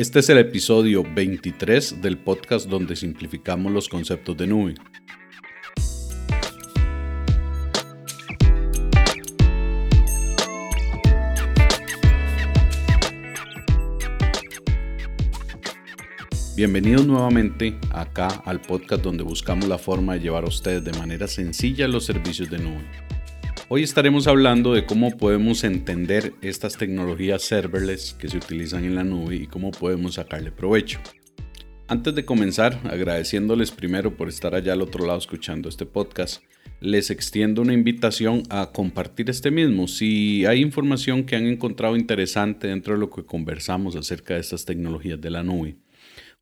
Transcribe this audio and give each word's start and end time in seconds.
Este 0.00 0.20
es 0.20 0.30
el 0.30 0.38
episodio 0.38 1.04
23 1.04 2.00
del 2.00 2.16
podcast 2.16 2.70
donde 2.70 2.96
simplificamos 2.96 3.70
los 3.70 3.86
conceptos 3.86 4.34
de 4.34 4.46
nube. 4.46 4.74
Bienvenidos 16.56 17.06
nuevamente 17.06 17.78
acá 17.90 18.28
al 18.46 18.62
podcast 18.62 19.02
donde 19.02 19.22
buscamos 19.22 19.68
la 19.68 19.76
forma 19.76 20.14
de 20.14 20.20
llevar 20.20 20.44
a 20.44 20.48
ustedes 20.48 20.82
de 20.82 20.94
manera 20.94 21.28
sencilla 21.28 21.86
los 21.86 22.06
servicios 22.06 22.48
de 22.48 22.58
nube. 22.58 23.09
Hoy 23.72 23.84
estaremos 23.84 24.26
hablando 24.26 24.72
de 24.74 24.84
cómo 24.84 25.16
podemos 25.16 25.62
entender 25.62 26.34
estas 26.42 26.76
tecnologías 26.76 27.42
serverless 27.42 28.14
que 28.14 28.28
se 28.28 28.36
utilizan 28.36 28.84
en 28.84 28.96
la 28.96 29.04
nube 29.04 29.36
y 29.36 29.46
cómo 29.46 29.70
podemos 29.70 30.14
sacarle 30.14 30.50
provecho. 30.50 30.98
Antes 31.86 32.16
de 32.16 32.24
comenzar, 32.24 32.80
agradeciéndoles 32.90 33.70
primero 33.70 34.16
por 34.16 34.28
estar 34.28 34.56
allá 34.56 34.72
al 34.72 34.82
otro 34.82 35.06
lado 35.06 35.20
escuchando 35.20 35.68
este 35.68 35.86
podcast, 35.86 36.42
les 36.80 37.10
extiendo 37.10 37.62
una 37.62 37.72
invitación 37.72 38.42
a 38.50 38.72
compartir 38.72 39.30
este 39.30 39.52
mismo. 39.52 39.86
Si 39.86 40.44
hay 40.46 40.62
información 40.62 41.22
que 41.22 41.36
han 41.36 41.46
encontrado 41.46 41.94
interesante 41.94 42.66
dentro 42.66 42.94
de 42.94 42.98
lo 42.98 43.08
que 43.08 43.24
conversamos 43.24 43.94
acerca 43.94 44.34
de 44.34 44.40
estas 44.40 44.64
tecnologías 44.64 45.20
de 45.20 45.30
la 45.30 45.44
nube, 45.44 45.76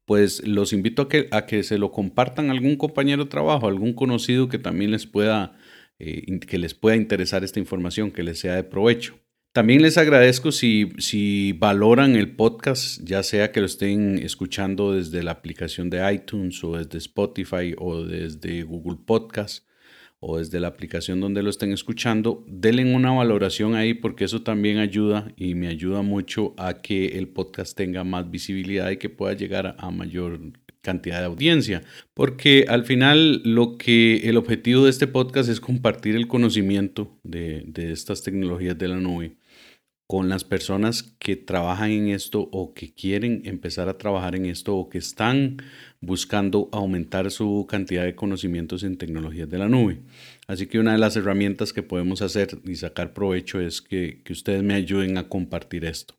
pues 0.07 0.49
los 0.49 0.73
invito 0.73 1.03
a 1.03 1.09
que, 1.11 1.29
a 1.31 1.45
que 1.45 1.63
se 1.63 1.77
lo 1.77 1.93
compartan 1.93 2.49
a 2.49 2.53
algún 2.53 2.77
compañero 2.77 3.25
de 3.25 3.31
trabajo, 3.31 3.69
algún 3.69 3.93
conocido 3.93 4.49
que 4.49 4.59
también 4.59 4.93
les 4.93 5.07
pueda 5.07 5.59
eh, 5.99 6.39
que 6.41 6.59
les 6.59 6.75
pueda 6.75 6.97
interesar 6.97 7.45
esta 7.45 7.61
información, 7.61 8.11
que 8.11 8.23
les 8.23 8.39
sea 8.39 8.55
de 8.55 8.65
provecho. 8.65 9.19
También 9.53 9.83
les 9.83 9.99
agradezco 9.99 10.53
si, 10.53 10.93
si 10.99 11.53
valoran 11.53 12.15
el 12.15 12.37
podcast, 12.37 13.03
ya 13.03 13.23
sea 13.23 13.51
que 13.51 13.61
lo 13.61 13.67
estén 13.67 14.19
escuchando 14.19 14.93
desde 14.93 15.23
la 15.23 15.33
aplicación 15.33 15.91
de 15.91 16.13
iTunes 16.13 16.63
o 16.63 16.77
desde 16.77 16.99
Spotify 16.99 17.75
o 17.77 18.05
desde 18.05 18.63
Google 18.63 18.99
Podcast 19.05 19.67
o 20.21 20.39
desde 20.39 20.61
la 20.61 20.69
aplicación 20.69 21.21
donde 21.21 21.43
lo 21.43 21.51
estén 21.51 21.73
escuchando, 21.73 22.45
denle 22.49 22.95
una 22.95 23.13
valoración 23.13 23.75
ahí 23.75 23.95
porque 23.95 24.25
eso 24.25 24.43
también 24.43 24.79
ayuda 24.79 25.33
y 25.37 25.55
me 25.55 25.69
ayuda 25.69 26.03
mucho 26.03 26.55
a 26.57 26.81
que 26.81 27.19
el 27.19 27.29
podcast 27.29 27.77
tenga 27.77 28.05
más 28.05 28.31
visibilidad 28.31 28.91
y 28.91 28.97
que 28.97 29.11
pueda 29.11 29.35
llegar 29.35 29.77
a 29.79 29.91
mayor 29.91 30.41
cantidad 30.83 31.19
de 31.19 31.27
audiencia, 31.27 31.83
porque 32.15 32.67
al 32.69 32.85
final 32.85 33.43
lo 33.45 33.77
que 33.77 34.29
el 34.29 34.37
objetivo 34.37 34.85
de 34.85 34.91
este 34.91 35.07
podcast 35.07 35.49
es 35.49 35.61
compartir 35.61 36.17
el 36.17 36.29
conocimiento 36.29 37.19
de, 37.23 37.65
de 37.67 37.93
estas 37.93 38.23
tecnologías 38.23 38.79
de 38.79 38.89
la 38.89 38.97
nube 38.97 39.37
con 40.09 40.31
las 40.31 40.43
personas 40.43 41.03
que 41.19 41.37
trabajan 41.37 41.91
en 41.91 42.09
esto 42.09 42.49
o 42.51 42.73
que 42.73 42.95
quieren 42.95 43.43
empezar 43.45 43.91
a 43.91 43.99
trabajar 43.99 44.35
en 44.37 44.47
esto 44.47 44.75
o 44.75 44.89
que 44.89 44.97
están 44.97 45.59
buscando 46.01 46.71
aumentar 46.73 47.31
su 47.31 47.67
cantidad 47.69 48.05
de 48.05 48.15
conocimientos 48.15 48.85
en 48.85 48.97
tecnologías 48.97 49.51
de 49.51 49.59
la 49.59 49.69
nube. 49.69 49.99
Así 50.47 50.67
que 50.67 50.79
una 50.79 50.93
de 50.93 50.99
las 50.99 51.15
herramientas 51.17 51.75
que 51.75 51.83
podemos 51.83 52.23
hacer 52.23 52.59
y 52.65 52.77
sacar 52.77 53.13
provecho 53.13 53.61
es 53.61 53.83
que, 53.83 54.23
que 54.25 54.33
ustedes 54.33 54.63
me 54.63 54.73
ayuden 54.73 55.19
a 55.19 55.29
compartir 55.29 55.85
esto. 55.85 56.15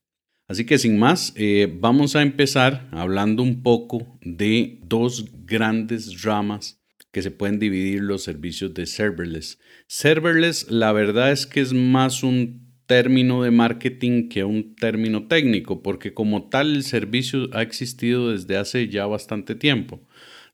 Así 0.49 0.65
que 0.65 0.79
sin 0.79 0.97
más, 0.97 1.31
eh, 1.35 1.71
vamos 1.71 2.15
a 2.15 2.23
empezar 2.23 2.89
hablando 2.91 3.43
un 3.43 3.61
poco 3.61 4.17
de 4.23 4.79
dos 4.81 5.25
grandes 5.45 6.23
ramas 6.23 6.81
que 7.11 7.21
se 7.21 7.29
pueden 7.29 7.59
dividir 7.59 8.01
los 8.01 8.23
servicios 8.23 8.73
de 8.73 8.87
serverless. 8.87 9.59
Serverless, 9.85 10.71
la 10.71 10.91
verdad 10.91 11.31
es 11.31 11.45
que 11.45 11.61
es 11.61 11.71
más 11.71 12.23
un 12.23 12.67
término 12.87 13.43
de 13.43 13.51
marketing 13.51 14.27
que 14.27 14.43
un 14.43 14.75
término 14.75 15.27
técnico, 15.27 15.83
porque 15.83 16.15
como 16.15 16.49
tal 16.49 16.77
el 16.77 16.83
servicio 16.83 17.47
ha 17.53 17.61
existido 17.61 18.31
desde 18.31 18.57
hace 18.57 18.87
ya 18.87 19.05
bastante 19.05 19.53
tiempo. 19.53 20.01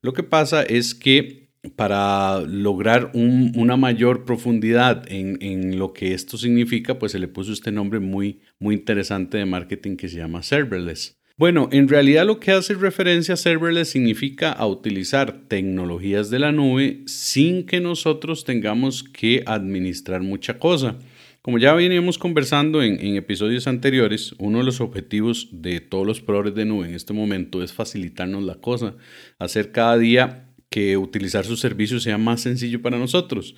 Lo 0.02 0.11
que 0.11 0.23
pasa 0.23 0.61
es 0.64 0.94
que 0.94 1.45
para 1.76 2.42
lograr 2.42 3.11
una 3.14 3.77
mayor 3.77 4.26
profundidad 4.26 5.05
en, 5.08 5.77
lo 5.77 5.93
que 5.93 6.14
esto 6.14 6.37
significa, 6.37 6.99
pues 6.99 7.11
se 7.11 7.20
le 7.20 7.27
puso 7.27 7.53
este 7.53 7.71
nombre 7.71 7.99
muy, 7.99 8.42
muy 8.59 8.76
interesante 8.76 9.37
de 9.37 9.45
marketing 9.45 9.95
que 9.95 10.09
se 10.09 10.17
llama 10.17 10.43
serverless. 10.43 11.17
Bueno, 11.37 11.67
en 11.71 11.89
realidad 11.89 12.25
lo 12.25 12.39
que 12.39 12.52
hace 12.52 12.75
referencia 12.75 13.33
a 13.33 13.37
serverless 13.37 13.89
significa 13.89 14.65
utilizar 14.65 15.48
tecnologías 15.49 16.30
de 16.30 16.39
la 16.39 16.54
nube 16.54 17.04
sin 17.08 17.65
que 17.65 17.81
nosotros 17.81 18.45
tengamos 18.45 19.04
que 19.04 19.43
administrar 19.45 20.21
mucha 20.21 20.58
cosa. 20.58 20.98
Como 21.42 21.59
ya 21.59 21.73
veníamos 21.73 22.17
conversando 22.17 22.81
en, 22.81 22.99
en, 23.05 23.17
episodios 23.17 23.67
anteriores, 23.67 24.33
uno 24.39 24.59
de 24.59 24.64
los 24.64 24.81
objetivos 24.81 25.49
de 25.52 25.80
todos 25.80 26.08
los 26.08 26.21
proveedores 26.21 26.55
de 26.55 26.65
nube 26.65 26.87
en 26.87 26.95
este 26.95 27.14
momento 27.14 27.61
es 27.61 27.73
facilitarnos 27.73 28.43
la 28.43 28.55
cosa, 28.55 28.95
hacer 29.37 29.71
cada 29.71 29.98
día 29.98 30.45
que 30.75 30.97
utilizar 30.97 31.45
sus 31.45 31.61
servicios 31.61 32.03
sea 32.03 32.17
más 32.17 32.41
sencillo 32.41 32.81
para 32.81 32.97
nosotros. 32.97 33.55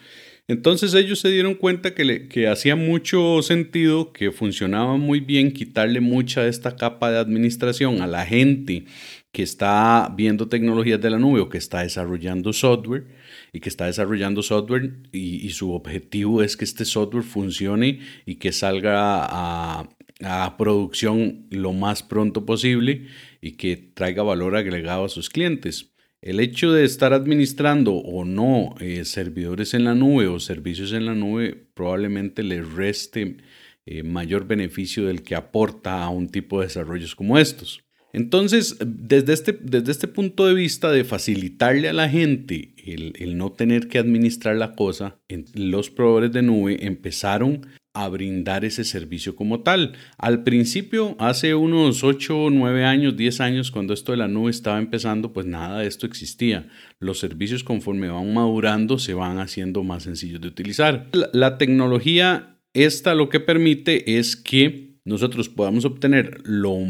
Entonces 0.47 0.93
ellos 0.93 1.19
se 1.19 1.29
dieron 1.29 1.55
cuenta 1.55 1.95
que, 1.95 2.05
le, 2.05 2.27
que 2.27 2.47
hacía 2.47 2.75
mucho 2.75 3.41
sentido, 3.41 4.13
que 4.13 4.31
funcionaba 4.31 4.97
muy 4.97 5.19
bien 5.19 5.51
quitarle 5.51 5.99
mucha 5.99 6.43
de 6.43 6.51
esta 6.51 6.75
capa 6.75 7.09
de 7.09 7.17
administración 7.17 8.03
a 8.03 8.07
la 8.07 8.23
gente 8.23 8.85
que 9.31 9.41
está 9.41 10.13
viendo 10.15 10.47
tecnologías 10.47 11.01
de 11.01 11.09
la 11.09 11.17
nube 11.17 11.39
o 11.39 11.49
que 11.49 11.57
está 11.57 11.81
desarrollando 11.81 12.53
software 12.53 13.07
y 13.51 13.61
que 13.61 13.69
está 13.69 13.87
desarrollando 13.87 14.43
software 14.43 14.97
y, 15.11 15.49
su 15.49 15.73
objetivo 15.73 16.43
es 16.43 16.55
que 16.55 16.65
este 16.65 16.85
software 16.85 17.23
funcione 17.23 18.01
y 18.27 18.35
que 18.35 18.51
salga 18.51 19.25
a 19.25 20.55
producción 20.59 21.47
lo 21.49 21.73
más 21.73 22.03
pronto 22.03 22.45
posible 22.45 23.07
y 23.41 23.53
que 23.53 23.75
traiga 23.75 24.21
valor 24.21 24.55
agregado 24.55 25.05
a 25.05 25.09
sus 25.09 25.31
clientes. 25.31 25.96
El 26.21 26.39
hecho 26.39 26.73
de 26.73 26.83
estar 26.83 27.13
administrando 27.13 27.93
o 27.93 28.25
no 28.25 28.73
eh, 28.79 29.05
servidores 29.05 29.75
en 29.75 29.83
la 29.83 29.93
nube 29.93 30.27
o 30.27 30.39
servicios 30.39 30.91
en 30.93 31.05
la 31.05 31.13
nube 31.13 31.67
probablemente 31.75 32.41
le 32.41 32.63
reste 32.63 33.37
eh, 33.85 34.01
mayor 34.01 34.47
beneficio 34.47 35.05
del 35.05 35.21
que 35.21 35.35
aporta 35.35 36.03
a 36.03 36.09
un 36.09 36.29
tipo 36.29 36.59
de 36.59 36.67
desarrollos 36.67 37.15
como 37.15 37.37
estos. 37.37 37.83
Entonces, 38.13 38.77
desde 38.83 39.33
este, 39.33 39.59
desde 39.61 39.91
este 39.91 40.07
punto 40.07 40.47
de 40.47 40.55
vista 40.55 40.91
de 40.91 41.03
facilitarle 41.03 41.87
a 41.87 41.93
la 41.93 42.09
gente 42.09 42.73
el, 42.83 43.13
el 43.19 43.37
no 43.37 43.51
tener 43.51 43.87
que 43.87 43.99
administrar 43.99 44.55
la 44.55 44.73
cosa, 44.73 45.19
los 45.53 45.91
proveedores 45.91 46.31
de 46.31 46.41
nube 46.41 46.85
empezaron 46.85 47.67
a 48.03 48.09
brindar 48.09 48.63
ese 48.63 48.83
servicio 48.83 49.35
como 49.35 49.61
tal. 49.61 49.93
Al 50.17 50.43
principio, 50.43 51.15
hace 51.19 51.55
unos 51.55 52.03
8, 52.03 52.49
9 52.51 52.85
años, 52.85 53.17
10 53.17 53.41
años, 53.41 53.71
cuando 53.71 53.93
esto 53.93 54.11
de 54.11 54.19
la 54.19 54.27
nube 54.27 54.51
estaba 54.51 54.77
empezando, 54.77 55.33
pues 55.33 55.45
nada 55.45 55.79
de 55.79 55.87
esto 55.87 56.05
existía. 56.05 56.67
Los 56.99 57.19
servicios 57.19 57.63
conforme 57.63 58.09
van 58.09 58.33
madurando 58.33 58.99
se 58.99 59.13
van 59.13 59.39
haciendo 59.39 59.83
más 59.83 60.03
sencillos 60.03 60.41
de 60.41 60.47
utilizar. 60.47 61.07
La, 61.11 61.29
la 61.33 61.57
tecnología 61.57 62.57
esta 62.73 63.15
lo 63.15 63.29
que 63.29 63.39
permite 63.39 64.19
es 64.19 64.35
que 64.35 64.86
nosotros 65.07 65.47
podamos 65.47 65.85
obtener 65.85 66.41
lo, 66.43 66.81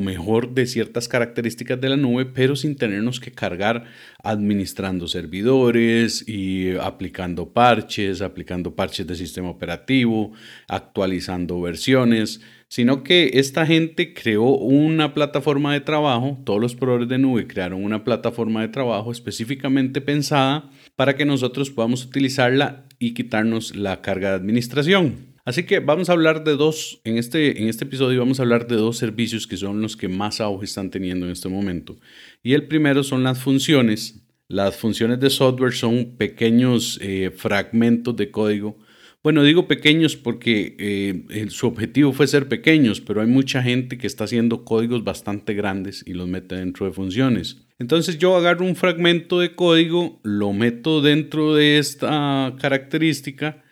mejor 0.00 0.54
de 0.54 0.66
ciertas 0.66 1.08
características 1.08 1.78
de 1.78 1.90
la 1.90 1.98
nube, 1.98 2.24
pero 2.24 2.56
sin 2.56 2.74
tenernos 2.74 3.20
que 3.20 3.32
cargar 3.32 3.84
administrando 4.24 5.06
servidores 5.06 6.26
y 6.26 6.74
aplicando 6.76 7.52
parches, 7.52 8.22
aplicando 8.22 8.74
parches 8.74 9.06
de 9.06 9.14
sistema 9.14 9.50
operativo, 9.50 10.32
actualizando 10.68 11.60
versiones, 11.60 12.40
sino 12.68 13.02
que 13.02 13.32
esta 13.34 13.66
gente 13.66 14.14
creó 14.14 14.56
una 14.56 15.12
plataforma 15.12 15.74
de 15.74 15.80
trabajo, 15.80 16.38
todos 16.44 16.60
los 16.60 16.74
proveedores 16.74 17.10
de 17.10 17.18
nube 17.18 17.46
crearon 17.46 17.84
una 17.84 18.04
plataforma 18.04 18.62
de 18.62 18.68
trabajo 18.68 19.12
específicamente 19.12 20.00
pensada 20.00 20.70
para 20.96 21.14
que 21.14 21.26
nosotros 21.26 21.70
podamos 21.70 22.06
utilizarla 22.06 22.86
y 22.98 23.12
quitarnos 23.12 23.76
la 23.76 24.00
carga 24.00 24.30
de 24.30 24.36
administración. 24.36 25.25
Así 25.46 25.62
que 25.62 25.78
vamos 25.78 26.10
a 26.10 26.12
hablar 26.12 26.42
de 26.42 26.56
dos, 26.56 27.00
en 27.04 27.18
este, 27.18 27.62
en 27.62 27.68
este 27.68 27.84
episodio 27.84 28.18
vamos 28.18 28.40
a 28.40 28.42
hablar 28.42 28.66
de 28.66 28.74
dos 28.74 28.98
servicios 28.98 29.46
que 29.46 29.56
son 29.56 29.80
los 29.80 29.96
que 29.96 30.08
más 30.08 30.40
auge 30.40 30.64
están 30.64 30.90
teniendo 30.90 31.24
en 31.24 31.30
este 31.30 31.48
momento. 31.48 31.96
Y 32.42 32.54
el 32.54 32.66
primero 32.66 33.04
son 33.04 33.22
las 33.22 33.38
funciones. 33.38 34.26
Las 34.48 34.76
funciones 34.76 35.20
de 35.20 35.30
software 35.30 35.72
son 35.72 36.16
pequeños 36.16 36.98
eh, 37.00 37.30
fragmentos 37.30 38.16
de 38.16 38.32
código. 38.32 38.76
Bueno, 39.22 39.44
digo 39.44 39.68
pequeños 39.68 40.16
porque 40.16 40.74
eh, 40.80 41.46
su 41.50 41.68
objetivo 41.68 42.12
fue 42.12 42.26
ser 42.26 42.48
pequeños, 42.48 43.00
pero 43.00 43.20
hay 43.20 43.28
mucha 43.28 43.62
gente 43.62 43.98
que 43.98 44.08
está 44.08 44.24
haciendo 44.24 44.64
códigos 44.64 45.04
bastante 45.04 45.54
grandes 45.54 46.02
y 46.04 46.14
los 46.14 46.26
mete 46.26 46.56
dentro 46.56 46.86
de 46.86 46.92
funciones. 46.92 47.62
Entonces 47.78 48.18
yo 48.18 48.36
agarro 48.36 48.64
un 48.64 48.74
fragmento 48.74 49.38
de 49.38 49.54
código, 49.54 50.18
lo 50.24 50.52
meto 50.52 51.02
dentro 51.02 51.54
de 51.54 51.78
esta 51.78 52.56
característica 52.60 53.62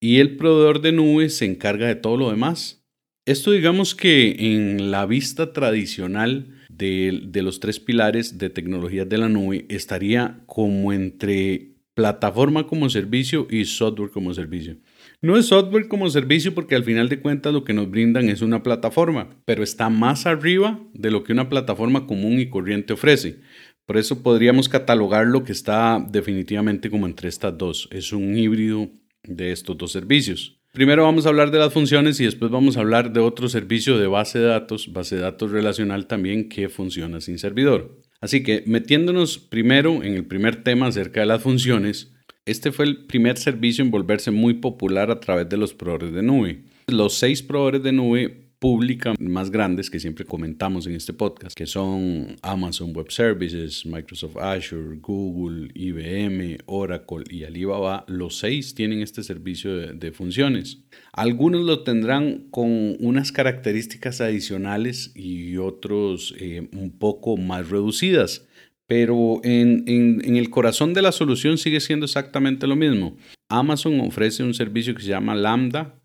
y 0.00 0.18
el 0.18 0.36
proveedor 0.36 0.80
de 0.80 0.92
nube 0.92 1.28
se 1.30 1.44
encarga 1.44 1.86
de 1.86 1.94
todo 1.96 2.16
lo 2.16 2.30
demás. 2.30 2.84
Esto 3.26 3.50
digamos 3.50 3.94
que 3.94 4.36
en 4.38 4.90
la 4.90 5.04
vista 5.06 5.52
tradicional 5.52 6.56
de, 6.68 7.42
los 7.42 7.60
tres 7.60 7.80
pilares 7.80 8.38
de 8.38 8.50
tecnologías 8.50 9.08
de 9.08 9.18
la 9.18 9.28
nube 9.28 9.66
estaría 9.68 10.40
como 10.46 10.92
entre 10.92 11.72
plataforma 11.94 12.66
como 12.66 12.90
servicio 12.90 13.48
y 13.50 13.64
software 13.64 14.10
como 14.10 14.34
servicio. 14.34 14.76
No 15.22 15.36
es 15.36 15.46
software 15.46 15.88
como 15.88 16.10
servicio 16.10 16.54
porque 16.54 16.74
al 16.74 16.84
final 16.84 17.08
de 17.08 17.20
cuentas 17.20 17.52
lo 17.52 17.64
que 17.64 17.72
nos 17.72 17.90
brindan 17.90 18.28
es 18.28 18.42
una 18.42 18.62
plataforma, 18.62 19.40
pero 19.46 19.62
está 19.62 19.88
más 19.88 20.26
arriba 20.26 20.78
de 20.92 21.10
lo 21.10 21.24
que 21.24 21.32
una 21.32 21.48
plataforma 21.48 22.06
común 22.06 22.38
y 22.38 22.50
corriente 22.50 22.92
ofrece. 22.92 23.40
Por 23.86 23.96
eso 23.96 24.22
podríamos 24.22 24.68
catalogar 24.68 25.26
lo 25.26 25.42
que 25.42 25.52
está 25.52 26.04
definitivamente 26.10 26.90
como 26.90 27.06
entre 27.06 27.28
estas 27.28 27.56
dos. 27.56 27.88
Es 27.90 28.12
un 28.12 28.36
híbrido 28.36 28.90
de 29.28 29.52
estos 29.52 29.76
dos 29.76 29.92
servicios. 29.92 30.58
Primero 30.72 31.04
vamos 31.04 31.24
a 31.24 31.30
hablar 31.30 31.50
de 31.50 31.58
las 31.58 31.72
funciones 31.72 32.20
y 32.20 32.24
después 32.24 32.50
vamos 32.50 32.76
a 32.76 32.80
hablar 32.80 33.12
de 33.12 33.20
otro 33.20 33.48
servicio 33.48 33.98
de 33.98 34.06
base 34.06 34.38
de 34.38 34.46
datos, 34.46 34.92
base 34.92 35.16
de 35.16 35.22
datos 35.22 35.50
relacional 35.50 36.06
también 36.06 36.48
que 36.48 36.68
funciona 36.68 37.20
sin 37.20 37.38
servidor. 37.38 37.98
Así 38.20 38.42
que 38.42 38.62
metiéndonos 38.66 39.38
primero 39.38 40.02
en 40.02 40.14
el 40.14 40.26
primer 40.26 40.62
tema 40.62 40.88
acerca 40.88 41.20
de 41.20 41.26
las 41.26 41.42
funciones, 41.42 42.12
este 42.44 42.72
fue 42.72 42.84
el 42.84 43.06
primer 43.06 43.38
servicio 43.38 43.82
en 43.84 43.90
volverse 43.90 44.30
muy 44.30 44.54
popular 44.54 45.10
a 45.10 45.18
través 45.18 45.48
de 45.48 45.56
los 45.56 45.74
proveedores 45.74 46.14
de 46.14 46.22
nube. 46.22 46.64
Los 46.88 47.14
seis 47.14 47.42
proveedores 47.42 47.82
de 47.82 47.92
nube 47.92 48.45
pública 48.58 49.14
más 49.18 49.50
grandes 49.50 49.90
que 49.90 50.00
siempre 50.00 50.24
comentamos 50.24 50.86
en 50.86 50.94
este 50.94 51.12
podcast, 51.12 51.56
que 51.56 51.66
son 51.66 52.36
Amazon 52.42 52.92
Web 52.94 53.10
Services, 53.10 53.84
Microsoft 53.84 54.36
Azure, 54.38 54.96
Google, 55.00 55.70
IBM, 55.74 56.58
Oracle 56.66 57.24
y 57.30 57.44
Alibaba, 57.44 58.04
los 58.08 58.38
seis 58.38 58.74
tienen 58.74 59.02
este 59.02 59.22
servicio 59.22 59.76
de, 59.76 60.12
funciones. 60.12 60.78
Algunos 61.12 61.62
lo 61.62 61.82
tendrán 61.82 62.48
con 62.50 62.96
unas 63.00 63.32
características 63.32 64.20
adicionales 64.20 65.12
y 65.14 65.56
otros 65.58 66.34
eh, 66.38 66.68
un 66.72 66.96
poco 66.98 67.36
más 67.36 67.68
reducidas. 67.68 68.46
Pero 68.86 69.40
en, 69.42 69.82
en, 69.88 70.36
el 70.36 70.48
corazón 70.48 70.94
de 70.94 71.02
la 71.02 71.10
solución 71.10 71.58
sigue 71.58 71.80
siendo 71.80 72.06
exactamente 72.06 72.68
lo 72.68 72.76
mismo. 72.76 73.16
Amazon 73.48 74.00
ofrece 74.00 74.44
un 74.44 74.54
servicio 74.54 74.94
que 74.94 75.02
se 75.02 75.08
llama 75.08 75.34
Lambda, 75.34 76.00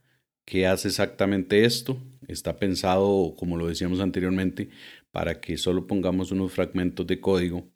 que 0.46 0.66
hace 0.66 0.88
exactamente 0.88 1.64
esto. 1.64 2.02
Está 2.28 2.58
pensado, 2.58 3.36
como 3.38 3.58
lo 3.58 3.68
decíamos 3.68 4.00
anteriormente, 4.00 4.70
para 5.12 5.42
que 5.42 5.58
solo 5.58 5.88
pongamos 5.88 6.32
unos 6.32 6.52
fragmentos 6.52 7.08
de 7.08 7.20
código 7.20 7.72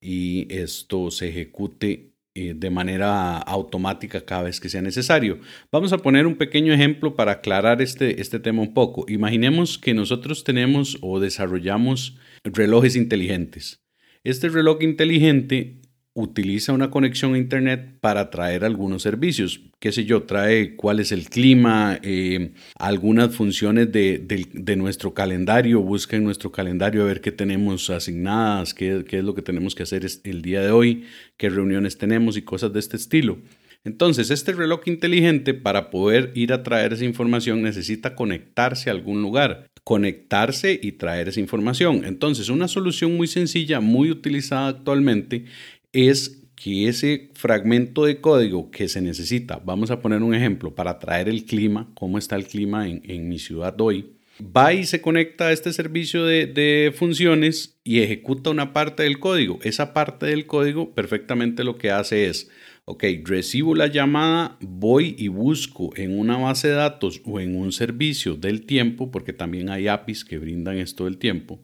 y 0.00 0.52
esto 0.54 1.10
se 1.10 1.28
ejecute 1.28 2.14
eh, 2.34 2.54
de 2.54 2.70
manera 2.70 3.36
automática 3.38 4.20
cada 4.24 4.44
vez 4.44 4.60
que 4.60 4.68
sea 4.68 4.82
necesario. 4.82 5.40
Vamos 5.72 5.92
a 5.92 5.98
poner 5.98 6.26
un 6.26 6.36
pequeño 6.36 6.72
ejemplo 6.72 7.16
para 7.16 7.32
aclarar 7.32 7.82
este, 7.82 8.20
este 8.20 8.38
tema 8.38 8.62
un 8.62 8.74
poco. 8.74 9.04
Imaginemos 9.08 9.78
que 9.78 9.94
nosotros 9.94 10.44
tenemos 10.44 10.98
o 11.00 11.18
desarrollamos 11.18 12.16
relojes 12.44 12.94
inteligentes. 12.94 13.82
Este 14.22 14.48
reloj 14.48 14.82
inteligente 14.82 15.80
utiliza 16.14 16.72
una 16.72 16.90
conexión 16.90 17.34
a 17.34 17.38
Internet 17.38 17.98
para 18.00 18.30
traer 18.30 18.64
algunos 18.64 19.02
servicios. 19.02 19.60
Qué 19.78 19.92
sé 19.92 20.04
yo, 20.04 20.24
trae 20.24 20.74
cuál 20.74 20.98
es 21.00 21.12
el 21.12 21.28
clima, 21.28 21.98
eh, 22.02 22.52
algunas 22.78 23.34
funciones 23.36 23.92
de, 23.92 24.76
nuestro 24.76 25.14
calendario, 25.14 25.80
busca 25.80 26.16
en 26.16 26.24
nuestro 26.24 26.50
calendario 26.50 27.02
a 27.02 27.06
ver 27.06 27.20
qué 27.20 27.30
tenemos 27.30 27.88
asignadas, 27.90 28.74
qué, 28.74 29.04
qué 29.06 29.18
es 29.18 29.24
lo 29.24 29.34
que 29.34 29.42
tenemos 29.42 29.74
que 29.74 29.84
hacer 29.84 30.04
el 30.24 30.42
día 30.42 30.62
de 30.62 30.70
hoy, 30.70 31.04
qué 31.36 31.50
reuniones 31.50 31.98
tenemos 31.98 32.36
y 32.36 32.42
cosas 32.42 32.72
de 32.72 32.80
este 32.80 32.96
estilo. 32.96 33.38
Entonces, 33.84 34.30
este 34.30 34.52
reloj 34.52 34.80
inteligente 34.86 35.54
para 35.54 35.90
poder 35.90 36.32
ir 36.34 36.52
a 36.52 36.62
traer 36.62 36.92
esa 36.92 37.04
información 37.04 37.62
necesita 37.62 38.14
conectarse 38.14 38.90
a 38.90 38.92
algún 38.92 39.22
lugar, 39.22 39.68
conectarse 39.84 40.78
y 40.82 40.92
traer 40.92 41.28
esa 41.28 41.40
información. 41.40 42.04
Entonces, 42.04 42.48
una 42.48 42.68
solución 42.68 43.16
muy 43.16 43.28
sencilla, 43.28 43.80
muy 43.80 44.10
utilizada 44.10 44.68
actualmente, 44.68 45.44
es 45.92 46.48
que 46.54 46.88
ese 46.88 47.30
fragmento 47.34 48.04
de 48.04 48.20
código 48.20 48.70
que 48.70 48.88
se 48.88 49.00
necesita, 49.00 49.62
vamos 49.64 49.90
a 49.90 50.00
poner 50.00 50.22
un 50.22 50.34
ejemplo, 50.34 50.74
para 50.74 50.98
traer 50.98 51.28
el 51.28 51.44
clima, 51.44 51.90
cómo 51.94 52.18
está 52.18 52.36
el 52.36 52.46
clima 52.46 52.88
en, 52.88 53.28
mi 53.28 53.38
ciudad 53.38 53.80
hoy, 53.80 54.17
va 54.40 54.72
y 54.72 54.84
se 54.84 55.00
conecta 55.00 55.48
a 55.48 55.52
este 55.52 55.72
servicio 55.72 56.24
de, 56.24 56.92
funciones 56.96 57.78
y 57.84 58.00
ejecuta 58.00 58.50
una 58.50 58.72
parte 58.72 59.02
del 59.02 59.18
código. 59.18 59.58
Esa 59.62 59.92
parte 59.92 60.26
del 60.26 60.46
código 60.46 60.94
perfectamente 60.94 61.64
lo 61.64 61.76
que 61.76 61.90
hace 61.90 62.26
es 62.26 62.50
ok, 62.84 63.04
recibo 63.24 63.74
la 63.74 63.88
llamada, 63.88 64.56
voy 64.62 65.14
y 65.18 65.28
busco 65.28 65.90
en 65.96 66.18
una 66.18 66.38
base 66.38 66.68
de 66.68 66.74
datos 66.74 67.20
o 67.26 67.38
en 67.38 67.54
un 67.54 67.70
servicio 67.70 68.34
del 68.34 68.64
tiempo, 68.64 69.10
porque 69.10 69.34
también 69.34 69.68
hay 69.68 69.88
APIs 69.88 70.24
que 70.24 70.38
brindan 70.38 70.78
esto 70.78 71.04
del 71.04 71.18
tiempo, 71.18 71.62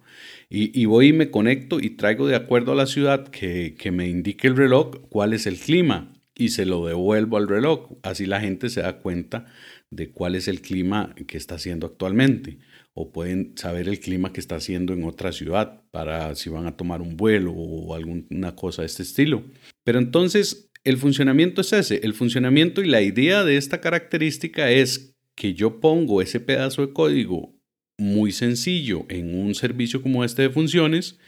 y, 0.51 0.85
voy 0.85 1.09
y 1.09 1.13
me 1.15 1.31
conecto 1.31 1.81
y 1.81 1.91
traigo 1.91 2.27
de 2.27 2.37
acuerdo 2.37 2.73
a 2.73 2.75
la 2.77 2.85
ciudad 2.85 3.29
que 3.29 3.91
me 3.91 4.07
indique 4.07 4.47
el 4.47 4.57
reloj 4.57 5.01
cuál 5.09 5.33
es 5.33 5.47
el 5.47 5.57
clima 5.57 6.15
y 6.37 6.49
se 6.49 6.67
lo 6.67 6.87
devuelvo 6.87 7.37
al 7.37 7.49
reloj. 7.49 7.93
Así 8.03 8.27
la 8.27 8.41
gente 8.41 8.69
se 8.69 8.83
da 8.83 8.99
cuenta 8.99 9.47
de 9.95 10.11
cuál 10.11 10.35
es 10.35 10.49
el 10.49 10.61
clima 10.61 11.15
que 11.27 11.37
está 11.37 11.57
haciendo 11.57 11.87
actualmente 11.87 12.59
o 12.95 13.11
pueden 13.11 13.53
saber 13.57 13.89
el 13.89 13.99
clima 13.99 14.33
que 14.33 14.41
está 14.41 14.57
haciendo 14.57 14.93
en 14.93 15.05
otra 15.05 15.33
ciudad 15.33 15.83
para 15.91 16.35
si 16.35 16.49
van 16.49 16.67
a 16.67 16.77
tomar 16.77 17.03
un 17.03 17.17
vuelo 17.17 17.53
o 17.53 17.95
alguna 17.95 18.55
cosa 18.55 18.83
de 18.83 18.87
este 18.87 19.03
estilo. 19.03 19.45
Pero 19.83 19.99
entonces 19.99 20.71
el 20.85 20.97
funcionamiento 20.97 21.61
es 21.61 21.73
ese. 21.73 22.01
El 22.05 22.15
funcionamiento 22.15 22.83
y 22.83 22.87
la 22.87 23.03
idea 23.03 23.43
de 23.43 23.57
esta 23.57 23.81
característica 23.81 24.71
es 24.71 25.17
que 25.35 25.55
yo 25.55 25.81
pongo 25.81 26.23
ese 26.23 26.41
pedazo 26.41 26.87
de 26.87 26.93
código 26.93 27.55
muy 27.99 28.33
sencillo 28.33 29.07
en 29.09 29.35
un 29.35 29.55
servicio 29.55 30.03
como 30.03 30.25
este 30.25 30.43
de 30.43 30.51
funciones 30.51 31.19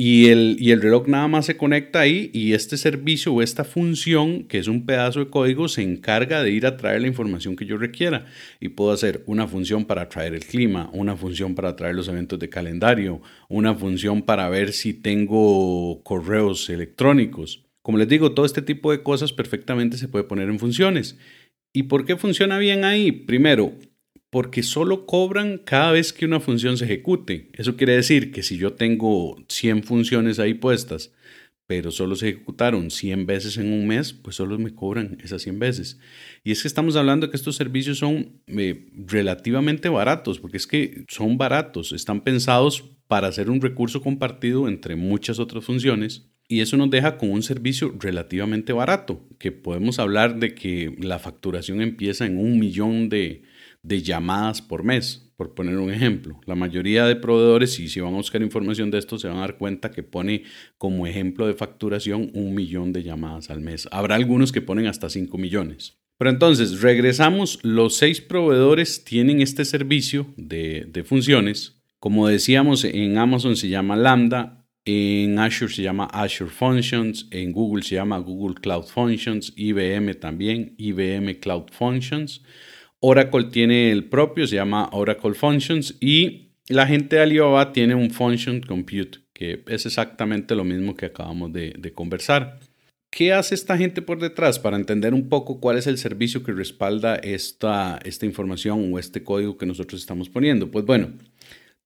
y 0.00 0.28
el, 0.28 0.58
y 0.60 0.70
el 0.70 0.80
reloj 0.80 1.08
nada 1.08 1.26
más 1.26 1.46
se 1.46 1.56
conecta 1.56 1.98
ahí 1.98 2.30
y 2.32 2.52
este 2.52 2.76
servicio 2.76 3.34
o 3.34 3.42
esta 3.42 3.64
función, 3.64 4.44
que 4.44 4.58
es 4.58 4.68
un 4.68 4.86
pedazo 4.86 5.18
de 5.18 5.28
código, 5.28 5.66
se 5.66 5.82
encarga 5.82 6.40
de 6.44 6.52
ir 6.52 6.66
a 6.66 6.76
traer 6.76 7.00
la 7.00 7.08
información 7.08 7.56
que 7.56 7.66
yo 7.66 7.76
requiera. 7.76 8.26
Y 8.60 8.68
puedo 8.68 8.92
hacer 8.92 9.24
una 9.26 9.48
función 9.48 9.86
para 9.86 10.08
traer 10.08 10.34
el 10.34 10.44
clima, 10.44 10.88
una 10.92 11.16
función 11.16 11.56
para 11.56 11.74
traer 11.74 11.96
los 11.96 12.06
eventos 12.06 12.38
de 12.38 12.48
calendario, 12.48 13.20
una 13.48 13.74
función 13.74 14.22
para 14.22 14.48
ver 14.48 14.72
si 14.72 14.94
tengo 14.94 16.00
correos 16.04 16.70
electrónicos. 16.70 17.64
Como 17.82 17.98
les 17.98 18.06
digo, 18.06 18.34
todo 18.34 18.46
este 18.46 18.62
tipo 18.62 18.92
de 18.92 19.02
cosas 19.02 19.32
perfectamente 19.32 19.96
se 19.96 20.06
puede 20.06 20.22
poner 20.22 20.48
en 20.48 20.60
funciones. 20.60 21.18
¿Y 21.72 21.84
por 21.84 22.04
qué 22.04 22.16
funciona 22.16 22.58
bien 22.58 22.84
ahí? 22.84 23.10
Primero, 23.10 23.72
porque 24.30 24.62
solo 24.62 25.06
cobran 25.06 25.58
cada 25.58 25.92
vez 25.92 26.12
que 26.12 26.26
una 26.26 26.40
función 26.40 26.76
se 26.76 26.84
ejecute. 26.84 27.50
Eso 27.54 27.76
quiere 27.76 27.94
decir 27.94 28.30
que 28.30 28.42
si 28.42 28.58
yo 28.58 28.74
tengo 28.74 29.42
100 29.48 29.84
funciones 29.84 30.38
ahí 30.38 30.54
puestas, 30.54 31.12
pero 31.66 31.90
solo 31.90 32.16
se 32.16 32.30
ejecutaron 32.30 32.90
100 32.90 33.26
veces 33.26 33.58
en 33.58 33.72
un 33.72 33.86
mes, 33.86 34.12
pues 34.14 34.36
solo 34.36 34.58
me 34.58 34.74
cobran 34.74 35.18
esas 35.22 35.42
100 35.42 35.58
veces. 35.58 35.98
Y 36.42 36.52
es 36.52 36.62
que 36.62 36.68
estamos 36.68 36.96
hablando 36.96 37.26
de 37.26 37.30
que 37.30 37.36
estos 37.36 37.56
servicios 37.56 37.98
son 37.98 38.40
eh, 38.46 38.88
relativamente 39.06 39.88
baratos, 39.88 40.38
porque 40.38 40.56
es 40.56 40.66
que 40.66 41.04
son 41.08 41.36
baratos, 41.36 41.92
están 41.92 42.22
pensados 42.22 42.84
para 43.06 43.28
hacer 43.28 43.50
un 43.50 43.60
recurso 43.60 44.00
compartido 44.00 44.68
entre 44.68 44.96
muchas 44.96 45.38
otras 45.38 45.64
funciones 45.64 46.30
y 46.48 46.60
eso 46.60 46.78
nos 46.78 46.88
deja 46.88 47.18
con 47.18 47.30
un 47.30 47.42
servicio 47.42 47.94
relativamente 48.00 48.72
barato, 48.72 49.22
que 49.38 49.52
podemos 49.52 49.98
hablar 49.98 50.38
de 50.40 50.54
que 50.54 50.96
la 50.98 51.18
facturación 51.18 51.82
empieza 51.82 52.24
en 52.24 52.38
un 52.38 52.58
millón 52.58 53.10
de, 53.10 53.42
llamadas 53.88 54.62
por 54.62 54.84
mes, 54.84 55.32
por 55.36 55.54
poner 55.54 55.78
un 55.78 55.90
ejemplo. 55.90 56.40
La 56.46 56.54
mayoría 56.54 57.06
de 57.06 57.16
proveedores, 57.16 57.78
y 57.80 57.88
si 57.88 58.00
van 58.00 58.14
a 58.14 58.18
buscar 58.18 58.42
información 58.42 58.90
de 58.90 58.98
esto, 58.98 59.18
se 59.18 59.28
van 59.28 59.38
a 59.38 59.40
dar 59.40 59.56
cuenta 59.56 59.90
que 59.90 60.02
pone 60.02 60.44
como 60.76 61.06
ejemplo 61.06 61.46
de 61.46 61.54
facturación 61.54 62.30
un 62.34 62.54
millón 62.54 62.92
de 62.92 63.02
llamadas 63.02 63.50
al 63.50 63.60
mes. 63.60 63.88
Habrá 63.92 64.16
algunos 64.16 64.52
que 64.52 64.62
ponen 64.62 64.86
hasta 64.86 65.08
5 65.08 65.36
millones. 65.38 65.98
Pero 66.18 66.30
entonces, 66.30 66.80
regresamos, 66.80 67.60
los 67.62 67.96
seis 67.96 68.20
proveedores 68.20 69.04
tienen 69.04 69.40
este 69.40 69.64
servicio 69.64 70.26
de, 70.36 70.86
de 70.88 71.04
funciones. 71.04 71.80
Como 72.00 72.26
decíamos, 72.26 72.84
en 72.84 73.18
Amazon 73.18 73.56
se 73.56 73.68
llama 73.68 73.96
Lambda, 73.96 74.58
en 74.84 75.38
Azure 75.38 75.72
se 75.72 75.82
llama 75.82 76.06
Azure 76.06 76.50
Functions, 76.50 77.28
en 77.30 77.52
Google 77.52 77.82
se 77.82 77.96
llama 77.96 78.18
Google 78.18 78.54
Cloud 78.54 78.86
Functions, 78.86 79.52
IBM 79.54 80.14
también, 80.14 80.74
IBM 80.78 81.38
Cloud 81.40 81.66
Functions. 81.72 82.42
Oracle 83.00 83.44
tiene 83.44 83.90
el 83.92 84.04
propio, 84.04 84.46
se 84.46 84.56
llama 84.56 84.88
Oracle 84.92 85.34
Functions 85.34 85.96
y 86.00 86.48
la 86.68 86.86
gente 86.86 87.16
de 87.16 87.22
Alibaba 87.22 87.72
tiene 87.72 87.94
un 87.94 88.10
Function 88.10 88.60
Compute, 88.60 89.20
que 89.32 89.62
es 89.68 89.86
exactamente 89.86 90.54
lo 90.54 90.64
mismo 90.64 90.94
que 90.94 91.06
acabamos 91.06 91.52
de, 91.52 91.92
conversar. 91.94 92.58
¿Qué 93.10 93.32
hace 93.32 93.54
esta 93.54 93.78
gente 93.78 94.02
por 94.02 94.20
detrás 94.20 94.58
para 94.58 94.76
entender 94.76 95.14
un 95.14 95.28
poco 95.28 95.60
cuál 95.60 95.78
es 95.78 95.86
el 95.86 95.96
servicio 95.96 96.42
que 96.42 96.52
respalda 96.52 97.16
esta, 97.16 97.98
esta 98.04 98.26
información 98.26 98.92
o 98.92 98.98
este 98.98 99.22
código 99.22 99.56
que 99.56 99.64
nosotros 99.64 100.00
estamos 100.00 100.28
poniendo? 100.28 100.70
Pues 100.70 100.84
bueno, 100.84 101.12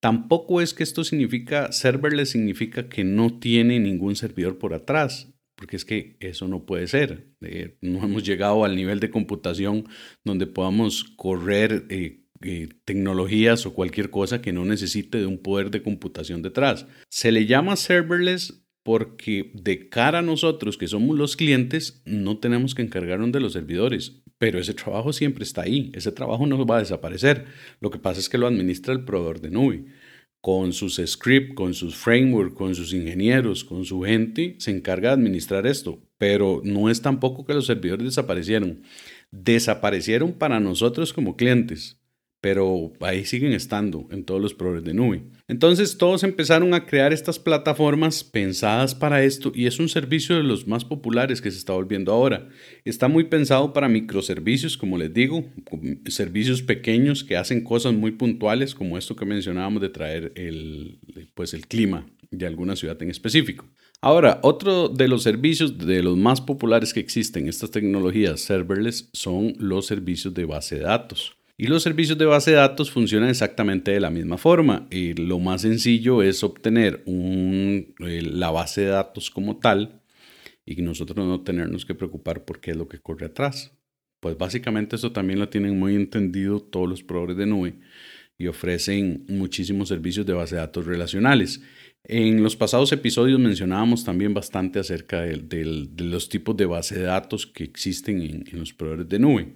Tampoco 0.02 0.60
es 0.60 0.74
que 0.74 0.82
esto 0.82 1.04
significa, 1.04 1.70
serverless 1.70 2.30
significa 2.30 2.88
que 2.88 3.04
no 3.04 3.38
tiene 3.38 3.78
ningún 3.78 4.16
servidor 4.16 4.58
por 4.58 4.74
atrás, 4.74 5.31
porque 5.62 5.76
es 5.76 5.84
que 5.84 6.16
eso 6.18 6.48
no 6.48 6.66
puede 6.66 6.88
ser. 6.88 7.28
Eh, 7.40 7.76
no 7.82 8.02
hemos 8.02 8.24
llegado 8.24 8.64
al 8.64 8.74
nivel 8.74 8.98
de 8.98 9.10
computación 9.10 9.84
donde 10.24 10.48
podamos 10.48 11.04
correr 11.14 11.86
eh, 11.88 12.24
eh, 12.42 12.68
tecnologías 12.84 13.64
o 13.64 13.72
cualquier 13.72 14.10
cosa 14.10 14.42
que 14.42 14.52
no 14.52 14.64
necesite 14.64 15.18
de 15.18 15.26
un 15.26 15.38
poder 15.38 15.70
de 15.70 15.80
computación 15.84 16.42
detrás. 16.42 16.88
Se 17.10 17.30
le 17.30 17.46
llama 17.46 17.76
serverless 17.76 18.64
porque 18.82 19.52
de 19.54 19.88
cara 19.88 20.18
a 20.18 20.22
nosotros 20.22 20.76
que 20.76 20.88
somos 20.88 21.16
los 21.16 21.36
clientes 21.36 22.02
no 22.04 22.38
tenemos 22.38 22.74
que 22.74 22.82
encargarnos 22.82 23.30
de 23.30 23.38
los 23.38 23.52
servidores 23.52 24.20
pero 24.38 24.58
ese 24.58 24.74
trabajo 24.74 25.12
siempre 25.12 25.44
está 25.44 25.62
ahí, 25.62 25.92
ese 25.94 26.10
trabajo 26.10 26.48
no 26.48 26.66
va 26.66 26.78
a 26.78 26.80
desaparecer. 26.80 27.44
Lo 27.78 27.92
que 27.92 28.00
pasa 28.00 28.18
es 28.18 28.28
que 28.28 28.38
lo 28.38 28.48
administra 28.48 28.92
el 28.92 29.04
proveedor 29.04 29.40
de 29.40 29.50
nube. 29.50 29.84
Con 30.42 30.74
sus 30.74 31.00
scripts, 31.06 31.54
con 31.54 31.72
sus 31.72 31.96
frameworks, 31.96 32.54
con 32.54 32.74
sus 32.74 32.92
ingenieros, 32.92 33.64
con 33.64 33.86
su 33.86 34.02
gente, 34.02 34.56
se 34.58 34.72
encarga 34.72 35.08
de 35.08 35.14
administrar 35.14 35.66
esto. 35.66 36.02
Pero 36.18 36.60
no 36.62 36.90
es 36.90 37.00
tampoco 37.00 37.46
que 37.46 37.54
los 37.54 37.64
servidores 37.64 38.04
desaparecieron. 38.04 38.82
Desaparecieron 39.30 40.34
para 40.34 40.60
nosotros 40.60 41.14
como 41.14 41.36
clientes 41.36 42.01
pero 42.42 42.92
ahí 42.98 43.24
siguen 43.24 43.52
estando 43.52 44.08
en 44.10 44.24
todos 44.24 44.42
los 44.42 44.52
proveedores 44.52 44.84
de 44.84 44.94
nube. 44.94 45.22
Entonces 45.46 45.96
todos 45.96 46.24
empezaron 46.24 46.74
a 46.74 46.86
crear 46.86 47.12
estas 47.12 47.38
plataformas 47.38 48.24
pensadas 48.24 48.96
para 48.96 49.22
esto 49.22 49.52
y 49.54 49.66
es 49.66 49.78
un 49.78 49.88
servicio 49.88 50.34
de 50.34 50.42
los 50.42 50.66
más 50.66 50.84
populares 50.84 51.40
que 51.40 51.52
se 51.52 51.58
está 51.58 51.72
volviendo 51.72 52.12
ahora. 52.12 52.48
Está 52.84 53.06
muy 53.06 53.24
pensado 53.24 53.72
para 53.72 53.88
microservicios, 53.88 54.76
como 54.76 54.98
les 54.98 55.14
digo, 55.14 55.44
servicios 56.06 56.62
pequeños 56.62 57.22
que 57.22 57.36
hacen 57.36 57.62
cosas 57.62 57.94
muy 57.94 58.10
puntuales 58.10 58.74
como 58.74 58.98
esto 58.98 59.14
que 59.14 59.24
mencionábamos 59.24 59.80
de 59.80 59.90
traer 59.90 60.32
el, 60.34 60.98
pues 61.34 61.54
el 61.54 61.68
clima 61.68 62.08
de 62.32 62.46
alguna 62.48 62.74
ciudad 62.74 63.00
en 63.00 63.10
específico. 63.10 63.68
Ahora, 64.00 64.40
otro 64.42 64.88
de 64.88 65.06
los 65.06 65.22
servicios 65.22 65.78
de 65.78 66.02
los 66.02 66.16
más 66.16 66.40
populares 66.40 66.92
que 66.92 66.98
existen, 66.98 67.46
estas 67.46 67.70
tecnologías 67.70 68.40
serverless, 68.40 69.10
son 69.12 69.54
los 69.58 69.86
servicios 69.86 70.34
de 70.34 70.44
base 70.44 70.74
de 70.74 70.82
datos. 70.82 71.36
Y 71.56 71.66
los 71.66 71.82
servicios 71.82 72.18
de 72.18 72.24
base 72.24 72.50
de 72.50 72.56
datos 72.56 72.90
funcionan 72.90 73.28
exactamente 73.28 73.92
de 73.92 74.00
la 74.00 74.10
misma 74.10 74.38
forma. 74.38 74.86
Y 74.90 75.14
lo 75.14 75.38
más 75.38 75.62
sencillo 75.62 76.22
es 76.22 76.42
obtener 76.42 77.02
un, 77.06 77.94
la 77.98 78.50
base 78.50 78.82
de 78.82 78.88
datos 78.88 79.30
como 79.30 79.58
tal 79.58 80.02
y 80.64 80.80
nosotros 80.82 81.26
no 81.26 81.42
tenernos 81.42 81.84
que 81.84 81.94
preocupar 81.94 82.44
por 82.44 82.60
qué 82.60 82.72
es 82.72 82.76
lo 82.76 82.88
que 82.88 83.00
corre 83.00 83.26
atrás. 83.26 83.72
Pues 84.20 84.38
básicamente 84.38 84.96
eso 84.96 85.12
también 85.12 85.38
lo 85.38 85.48
tienen 85.48 85.78
muy 85.78 85.94
entendido 85.96 86.60
todos 86.60 86.88
los 86.88 87.02
proveedores 87.02 87.36
de 87.36 87.46
nube 87.46 87.74
y 88.38 88.46
ofrecen 88.46 89.24
muchísimos 89.28 89.88
servicios 89.88 90.24
de 90.26 90.32
base 90.32 90.54
de 90.54 90.60
datos 90.60 90.86
relacionales. 90.86 91.62
En 92.04 92.42
los 92.42 92.56
pasados 92.56 92.92
episodios 92.92 93.38
mencionábamos 93.38 94.04
también 94.04 94.34
bastante 94.34 94.78
acerca 94.78 95.22
de, 95.22 95.64
los 95.98 96.28
tipos 96.28 96.56
de 96.56 96.66
base 96.66 96.98
de 96.98 97.04
datos 97.04 97.46
que 97.46 97.64
existen 97.64 98.22
en, 98.22 98.44
en 98.50 98.58
los 98.58 98.72
proveedores 98.72 99.08
de 99.08 99.18
nube. 99.18 99.52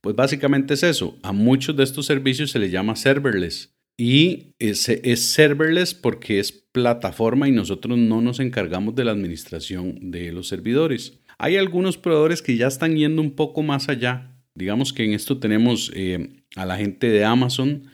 Pues 0.00 0.14
básicamente 0.14 0.74
es 0.74 0.82
eso. 0.82 1.18
A 1.22 1.32
muchos 1.32 1.76
de 1.76 1.84
estos 1.84 2.06
servicios 2.06 2.50
se 2.50 2.58
les 2.58 2.70
llama 2.70 2.96
serverless. 2.96 3.74
Y 3.96 4.54
es, 4.60 4.88
es 4.88 5.20
serverless 5.20 5.92
porque 5.92 6.38
es 6.38 6.52
plataforma 6.52 7.48
y 7.48 7.52
nosotros 7.52 7.98
no 7.98 8.20
nos 8.20 8.38
encargamos 8.38 8.94
de 8.94 9.04
la 9.04 9.10
administración 9.10 10.10
de 10.12 10.30
los 10.32 10.46
servidores. 10.46 11.18
Hay 11.36 11.56
algunos 11.56 11.98
proveedores 11.98 12.40
que 12.40 12.56
ya 12.56 12.68
están 12.68 12.96
yendo 12.96 13.22
un 13.22 13.32
poco 13.32 13.62
más 13.62 13.88
allá. 13.88 14.36
Digamos 14.54 14.92
que 14.92 15.04
en 15.04 15.12
esto 15.12 15.38
tenemos 15.38 15.90
eh, 15.94 16.42
a 16.54 16.64
la 16.64 16.76
gente 16.76 17.08
de 17.08 17.24
Amazon, 17.24 17.84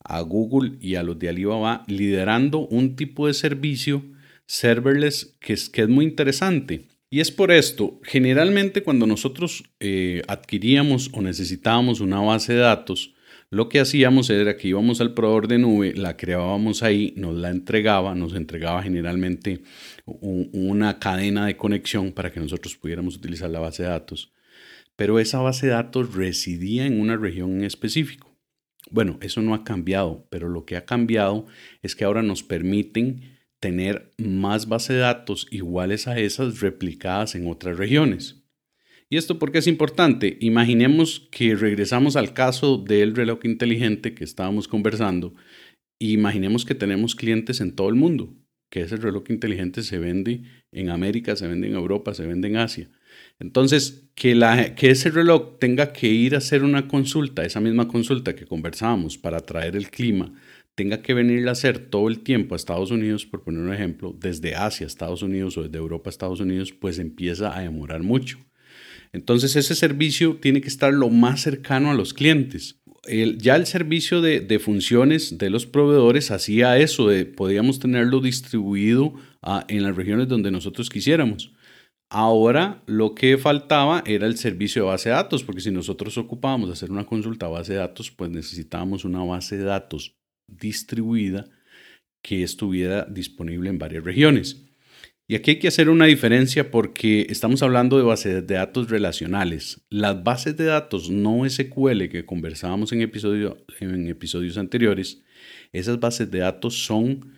a 0.00 0.20
Google 0.20 0.72
y 0.80 0.96
a 0.96 1.02
los 1.02 1.18
de 1.18 1.30
Alibaba 1.30 1.82
liderando 1.86 2.66
un 2.66 2.96
tipo 2.96 3.26
de 3.26 3.34
servicio 3.34 4.04
serverless 4.46 5.36
que 5.40 5.54
es, 5.54 5.68
que 5.70 5.82
es 5.82 5.88
muy 5.88 6.04
interesante. 6.04 6.88
Y 7.14 7.20
es 7.20 7.30
por 7.30 7.52
esto, 7.52 8.00
generalmente 8.02 8.82
cuando 8.82 9.06
nosotros 9.06 9.62
eh, 9.78 10.22
adquiríamos 10.26 11.10
o 11.12 11.22
necesitábamos 11.22 12.00
una 12.00 12.18
base 12.18 12.54
de 12.54 12.58
datos, 12.58 13.14
lo 13.50 13.68
que 13.68 13.78
hacíamos 13.78 14.30
era 14.30 14.56
que 14.56 14.66
íbamos 14.66 15.00
al 15.00 15.14
proveedor 15.14 15.46
de 15.46 15.58
nube, 15.58 15.94
la 15.94 16.16
creábamos 16.16 16.82
ahí, 16.82 17.14
nos 17.16 17.36
la 17.36 17.50
entregaba, 17.50 18.16
nos 18.16 18.34
entregaba 18.34 18.82
generalmente 18.82 19.62
una 20.06 20.98
cadena 20.98 21.46
de 21.46 21.56
conexión 21.56 22.10
para 22.10 22.32
que 22.32 22.40
nosotros 22.40 22.74
pudiéramos 22.74 23.14
utilizar 23.14 23.48
la 23.48 23.60
base 23.60 23.84
de 23.84 23.90
datos. 23.90 24.32
Pero 24.96 25.20
esa 25.20 25.38
base 25.38 25.68
de 25.68 25.74
datos 25.74 26.16
residía 26.16 26.84
en 26.84 27.00
una 27.00 27.16
región 27.16 27.52
en 27.52 27.62
específico. 27.62 28.36
Bueno, 28.90 29.18
eso 29.20 29.40
no 29.40 29.54
ha 29.54 29.62
cambiado, 29.62 30.26
pero 30.30 30.48
lo 30.48 30.64
que 30.64 30.76
ha 30.76 30.84
cambiado 30.84 31.46
es 31.80 31.94
que 31.94 32.02
ahora 32.02 32.24
nos 32.24 32.42
permiten 32.42 33.33
tener 33.64 34.10
más 34.18 34.68
base 34.68 34.92
de 34.92 34.98
datos 34.98 35.46
iguales 35.50 36.06
a 36.06 36.18
esas 36.18 36.60
replicadas 36.60 37.34
en 37.34 37.46
otras 37.46 37.78
regiones. 37.78 38.44
¿Y 39.08 39.16
esto 39.16 39.38
por 39.38 39.52
qué 39.52 39.58
es 39.60 39.66
importante? 39.66 40.36
Imaginemos 40.42 41.30
que 41.30 41.54
regresamos 41.54 42.16
al 42.16 42.34
caso 42.34 42.76
del 42.76 43.16
reloj 43.16 43.38
inteligente 43.44 44.12
que 44.14 44.22
estábamos 44.22 44.68
conversando 44.68 45.34
e 45.98 46.08
imaginemos 46.08 46.66
que 46.66 46.74
tenemos 46.74 47.14
clientes 47.14 47.62
en 47.62 47.74
todo 47.74 47.88
el 47.88 47.94
mundo, 47.94 48.34
que 48.68 48.82
ese 48.82 48.96
reloj 48.96 49.30
inteligente 49.30 49.82
se 49.82 49.98
vende 49.98 50.42
en 50.70 50.90
América, 50.90 51.34
se 51.34 51.48
vende 51.48 51.66
en 51.68 51.74
Europa, 51.74 52.12
se 52.12 52.26
vende 52.26 52.48
en 52.48 52.58
Asia. 52.58 52.90
Entonces, 53.38 54.10
que, 54.14 54.32
ese 54.82 55.10
reloj 55.10 55.58
tenga 55.58 55.90
que 55.94 56.08
ir 56.08 56.34
a 56.34 56.38
hacer 56.38 56.64
una 56.64 56.86
consulta, 56.86 57.46
esa 57.46 57.60
misma 57.60 57.88
consulta 57.88 58.36
que 58.36 58.44
conversábamos 58.44 59.16
para 59.16 59.40
traer 59.40 59.74
el 59.74 59.90
clima 59.90 60.34
tenga 60.74 61.02
que 61.02 61.14
venir 61.14 61.48
a 61.48 61.52
hacer 61.52 61.78
todo 61.78 62.08
el 62.08 62.20
tiempo 62.20 62.54
a 62.54 62.56
Estados 62.56 62.90
Unidos, 62.90 63.26
por 63.26 63.42
poner 63.42 63.62
un 63.62 63.72
ejemplo, 63.72 64.14
desde 64.18 64.54
Asia 64.54 64.86
a 64.86 64.88
Estados 64.88 65.22
Unidos 65.22 65.56
o 65.56 65.62
desde 65.62 65.78
Europa 65.78 66.08
a 66.08 66.12
Estados 66.12 66.40
Unidos, 66.40 66.72
pues 66.72 66.98
empieza 66.98 67.56
a 67.56 67.62
demorar 67.62 68.02
mucho. 68.02 68.38
Entonces 69.12 69.54
ese 69.54 69.76
servicio 69.76 70.38
tiene 70.40 70.60
que 70.60 70.68
estar 70.68 70.92
lo 70.92 71.08
más 71.08 71.40
cercano 71.42 71.90
a 71.90 71.94
los 71.94 72.12
clientes. 72.12 72.80
ya 73.38 73.54
el 73.54 73.66
servicio 73.66 74.20
de, 74.20 74.58
funciones 74.58 75.38
de 75.38 75.50
los 75.50 75.66
proveedores 75.66 76.30
hacía 76.30 76.78
eso, 76.78 77.08
de, 77.08 77.24
podíamos 77.24 77.78
tenerlo 77.78 78.20
distribuido 78.20 79.14
ah, 79.42 79.64
en 79.68 79.84
las 79.84 79.94
regiones 79.94 80.26
donde 80.26 80.50
nosotros 80.50 80.90
quisiéramos. 80.90 81.52
Ahora 82.10 82.82
lo 82.86 83.14
que 83.14 83.38
faltaba 83.38 84.02
era 84.06 84.26
el 84.26 84.36
servicio 84.36 84.82
de 84.82 84.88
base 84.88 85.08
de 85.10 85.14
datos, 85.14 85.44
porque 85.44 85.60
si 85.60 85.70
nosotros 85.70 86.18
ocupábamos 86.18 86.70
hacer 86.70 86.90
una 86.90 87.06
consulta 87.06 87.46
a 87.46 87.50
base 87.50 87.74
de 87.74 87.78
datos, 87.80 88.10
pues 88.10 88.30
necesitábamos 88.30 89.04
una 89.04 89.22
base 89.22 89.56
de 89.56 89.64
datos 89.64 90.16
distribuida 90.46 91.48
que 92.22 92.42
estuviera 92.42 93.04
disponible 93.04 93.70
en 93.70 93.78
varias 93.78 94.04
regiones. 94.04 94.64
Y 95.26 95.36
aquí 95.36 95.52
hay 95.52 95.58
que 95.58 95.68
hacer 95.68 95.88
una 95.88 96.04
diferencia 96.04 96.70
porque 96.70 97.26
estamos 97.30 97.62
hablando 97.62 97.96
de 97.96 98.02
bases 98.02 98.46
de 98.46 98.54
datos 98.54 98.90
relacionales. 98.90 99.80
Las 99.88 100.22
bases 100.22 100.56
de 100.56 100.64
datos 100.64 101.08
no 101.08 101.48
SQL 101.48 102.08
que 102.10 102.26
conversábamos 102.26 102.92
en, 102.92 103.00
en 103.00 104.08
episodios 104.08 104.58
anteriores, 104.58 105.22
esas 105.72 105.98
bases 105.98 106.30
de 106.30 106.40
datos 106.40 106.74
son 106.84 107.32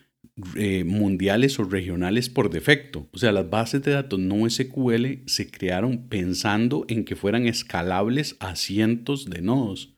eh, 0.56 0.84
mundiales 0.84 1.58
o 1.58 1.64
regionales 1.64 2.28
por 2.28 2.50
defecto. 2.50 3.08
O 3.12 3.18
sea, 3.18 3.32
las 3.32 3.48
bases 3.48 3.82
de 3.82 3.92
datos 3.92 4.18
no 4.18 4.48
SQL 4.48 5.22
se 5.26 5.50
crearon 5.50 6.08
pensando 6.08 6.84
en 6.88 7.04
que 7.04 7.16
fueran 7.16 7.46
escalables 7.46 8.36
a 8.40 8.56
cientos 8.56 9.26
de 9.30 9.42
nodos 9.42 9.95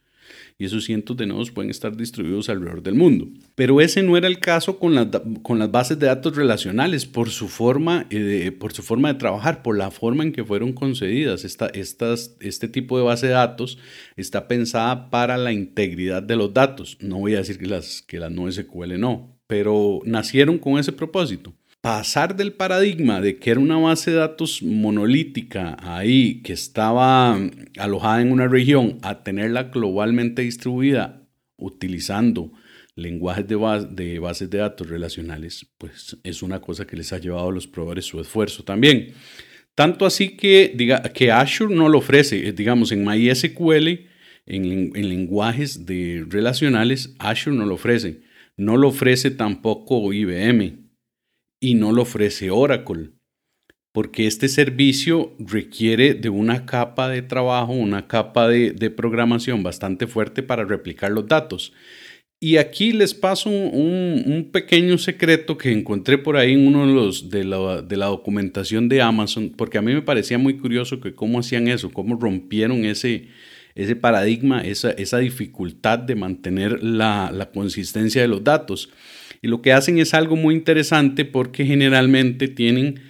y 0.60 0.64
esos 0.64 0.84
cientos 0.84 1.16
de 1.16 1.26
nodos 1.26 1.52
pueden 1.52 1.70
estar 1.70 1.96
distribuidos 1.96 2.48
alrededor 2.48 2.82
del 2.82 2.94
mundo. 2.94 3.28
Pero 3.54 3.80
ese 3.80 4.02
no 4.02 4.16
era 4.16 4.26
el 4.26 4.40
caso 4.40 4.80
con 4.80 4.96
las, 4.96 5.06
con 5.42 5.60
las 5.60 5.70
bases 5.70 6.00
de 6.00 6.06
datos 6.06 6.34
relacionales 6.34 7.06
por 7.06 7.30
su, 7.30 7.46
forma, 7.46 8.06
eh, 8.10 8.50
por 8.50 8.72
su 8.72 8.82
forma 8.82 9.12
de 9.12 9.20
trabajar, 9.20 9.62
por 9.62 9.78
la 9.78 9.92
forma 9.92 10.24
en 10.24 10.32
que 10.32 10.44
fueron 10.44 10.72
concedidas. 10.72 11.44
Esta, 11.44 11.68
estas, 11.68 12.36
este 12.40 12.66
tipo 12.66 12.98
de 12.98 13.04
base 13.04 13.28
de 13.28 13.34
datos 13.34 13.78
está 14.16 14.48
pensada 14.48 15.10
para 15.10 15.36
la 15.38 15.52
integridad 15.52 16.24
de 16.24 16.34
los 16.34 16.52
datos. 16.52 16.98
No 17.00 17.18
voy 17.18 17.34
a 17.34 17.38
decir 17.38 17.58
que 17.58 17.66
las, 17.66 18.02
que 18.02 18.18
las 18.18 18.32
no 18.32 18.50
SQL 18.50 18.98
no, 18.98 19.38
pero 19.46 20.00
nacieron 20.04 20.58
con 20.58 20.76
ese 20.78 20.92
propósito 20.92 21.54
pasar 21.88 22.36
del 22.36 22.52
paradigma 22.52 23.18
de 23.22 23.38
que 23.38 23.50
era 23.50 23.60
una 23.60 23.78
base 23.78 24.10
de 24.10 24.18
datos 24.18 24.62
monolítica 24.62 25.74
ahí, 25.80 26.42
que 26.42 26.52
estaba 26.52 27.40
alojada 27.78 28.20
en 28.20 28.30
una 28.30 28.46
región, 28.46 28.98
a 29.00 29.22
tenerla 29.22 29.62
globalmente 29.64 30.42
distribuida 30.42 31.26
utilizando 31.56 32.52
lenguajes 32.94 33.48
de, 33.48 33.56
de 33.88 34.18
bases 34.18 34.50
de 34.50 34.58
datos 34.58 34.86
relacionales, 34.86 35.66
pues 35.78 36.18
es 36.24 36.42
una 36.42 36.60
cosa 36.60 36.86
que 36.86 36.94
les 36.94 37.10
ha 37.14 37.18
llevado 37.18 37.48
a 37.48 37.52
los 37.52 37.66
proveedores 37.66 38.04
su 38.04 38.20
esfuerzo 38.20 38.64
también. 38.64 39.14
Tanto 39.74 40.04
así 40.04 40.36
que, 40.36 40.74
diga, 40.76 41.02
que 41.04 41.32
Azure 41.32 41.74
no 41.74 41.88
lo 41.88 41.96
ofrece, 41.98 42.52
digamos, 42.52 42.92
en 42.92 43.02
MySQL, 43.02 43.88
en, 44.44 44.92
en 44.94 45.08
lenguajes 45.08 45.86
de 45.86 46.26
relacionales, 46.28 47.14
Azure 47.18 47.56
no 47.56 47.64
lo 47.64 47.76
ofrece. 47.76 48.20
No 48.58 48.76
lo 48.76 48.88
ofrece 48.88 49.30
tampoco 49.30 50.12
IBM 50.12 50.87
y 51.60 51.74
no 51.74 51.92
lo 51.92 52.02
ofrece 52.02 52.50
Oracle, 52.50 53.10
porque 53.92 54.26
este 54.26 54.48
servicio 54.48 55.34
requiere 55.38 56.14
de 56.14 56.28
una 56.28 56.66
capa 56.66 57.08
de 57.08 57.22
trabajo, 57.22 57.72
una 57.72 58.06
capa 58.06 58.48
de, 58.48 58.90
programación 58.90 59.62
bastante 59.62 60.06
fuerte 60.06 60.42
para 60.42 60.64
replicar 60.64 61.10
los 61.10 61.26
datos. 61.26 61.72
Y 62.40 62.56
aquí 62.58 62.92
les 62.92 63.14
paso 63.14 63.50
un, 63.50 64.50
pequeño 64.52 64.96
secreto 64.98 65.58
que 65.58 65.72
encontré 65.72 66.18
por 66.18 66.36
ahí 66.36 66.52
en 66.52 66.68
uno 66.68 66.86
de 66.86 66.92
los 66.92 67.30
de 67.30 67.42
la, 67.42 67.82
de 67.82 67.96
la, 67.96 68.06
documentación 68.06 68.88
de 68.88 69.02
Amazon, 69.02 69.52
porque 69.56 69.78
a 69.78 69.82
mí 69.82 69.92
me 69.92 70.02
parecía 70.02 70.38
muy 70.38 70.56
curioso 70.58 71.00
que 71.00 71.14
cómo 71.14 71.40
hacían 71.40 71.66
eso, 71.66 71.90
cómo 71.90 72.14
rompieron 72.14 72.84
ese, 72.84 73.26
ese 73.74 73.96
paradigma, 73.96 74.60
esa, 74.60 74.92
esa 74.92 75.18
dificultad 75.18 75.98
de 75.98 76.14
mantener 76.14 76.84
la, 76.84 77.32
la 77.32 77.50
consistencia 77.50 78.22
de 78.22 78.28
los 78.28 78.44
datos. 78.44 78.90
Y 79.42 79.48
lo 79.48 79.62
que 79.62 79.72
hacen 79.72 79.98
es 79.98 80.14
algo 80.14 80.36
muy 80.36 80.54
interesante 80.54 81.24
porque 81.24 81.64
generalmente 81.64 82.48
tienen 82.48 83.00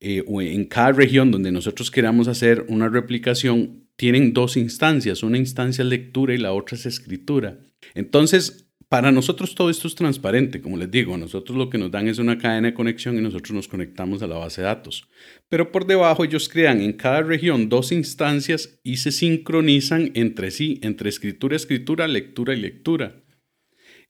eh, 0.00 0.22
en 0.26 0.64
cada 0.66 0.92
región 0.92 1.30
donde 1.30 1.52
nosotros 1.52 1.90
queramos 1.90 2.28
hacer 2.28 2.66
una 2.68 2.88
replicación, 2.88 3.88
tienen 3.96 4.32
dos 4.32 4.56
instancias, 4.56 5.22
una 5.22 5.38
instancia 5.38 5.82
es 5.82 5.88
lectura 5.88 6.34
y 6.34 6.38
la 6.38 6.52
otra 6.52 6.76
es 6.76 6.84
escritura. 6.86 7.58
Entonces, 7.94 8.66
para 8.88 9.10
nosotros 9.10 9.54
todo 9.54 9.68
esto 9.68 9.88
es 9.88 9.96
transparente, 9.96 10.60
como 10.60 10.76
les 10.76 10.90
digo, 10.90 11.16
nosotros 11.16 11.58
lo 11.58 11.68
que 11.70 11.78
nos 11.78 11.90
dan 11.90 12.06
es 12.06 12.18
una 12.18 12.38
cadena 12.38 12.68
de 12.68 12.74
conexión 12.74 13.18
y 13.18 13.20
nosotros 13.20 13.52
nos 13.52 13.66
conectamos 13.66 14.22
a 14.22 14.28
la 14.28 14.36
base 14.36 14.60
de 14.60 14.68
datos. 14.68 15.08
Pero 15.48 15.72
por 15.72 15.86
debajo 15.86 16.24
ellos 16.24 16.48
crean 16.48 16.80
en 16.80 16.92
cada 16.92 17.22
región 17.22 17.68
dos 17.68 17.90
instancias 17.90 18.78
y 18.84 18.98
se 18.98 19.10
sincronizan 19.10 20.12
entre 20.14 20.52
sí, 20.52 20.78
entre 20.82 21.08
escritura, 21.08 21.56
escritura, 21.56 22.06
lectura 22.06 22.54
y 22.54 22.60
lectura. 22.60 23.24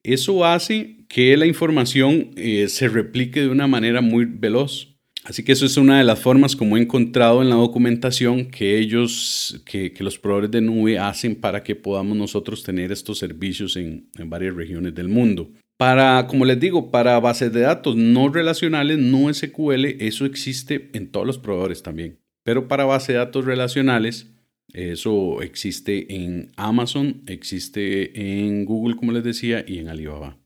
Eso 0.02 0.44
hace 0.44 1.04
que 1.08 1.36
la 1.36 1.46
información 1.46 2.30
eh, 2.36 2.68
se 2.68 2.88
replique 2.88 3.40
de 3.40 3.48
una 3.48 3.66
manera 3.66 4.00
muy 4.00 4.24
veloz. 4.24 4.96
Así 5.24 5.42
que 5.42 5.52
eso 5.52 5.66
es 5.66 5.76
una 5.76 5.98
de 5.98 6.04
las 6.04 6.20
formas 6.20 6.54
como 6.54 6.76
he 6.76 6.80
encontrado 6.80 7.42
en 7.42 7.48
la 7.48 7.56
documentación 7.56 8.48
que 8.48 8.78
ellos, 8.78 9.60
que, 9.66 9.92
los 9.98 10.18
proveedores 10.18 10.52
de 10.52 10.60
nube 10.60 11.00
hacen 11.00 11.34
para 11.34 11.64
que 11.64 11.74
podamos 11.74 12.16
nosotros 12.16 12.62
tener 12.62 12.92
estos 12.92 13.18
servicios 13.18 13.76
en, 13.76 14.08
en, 14.16 14.30
varias 14.30 14.54
regiones 14.54 14.94
del 14.94 15.08
mundo. 15.08 15.50
Para, 15.76 16.28
como 16.28 16.44
les 16.44 16.60
digo, 16.60 16.92
para 16.92 17.18
bases 17.18 17.52
de 17.52 17.62
datos 17.62 17.96
no 17.96 18.28
relacionales, 18.28 18.98
no 18.98 19.32
SQL, 19.32 19.84
eso 19.98 20.26
existe 20.26 20.90
en 20.94 21.10
todos 21.10 21.26
los 21.26 21.38
proveedores 21.38 21.82
también. 21.82 22.20
Pero 22.44 22.68
para 22.68 22.84
bases 22.84 23.08
de 23.08 23.14
datos 23.14 23.44
relacionales, 23.44 24.35
eso 24.72 25.42
existe 25.42 26.14
en 26.14 26.52
Amazon, 26.56 27.22
existe 27.26 28.44
en 28.44 28.64
Google, 28.64 28.96
como 28.96 29.12
les 29.12 29.24
decía, 29.24 29.64
y 29.66 29.78
en 29.78 29.88
Alibaba. 29.88 30.38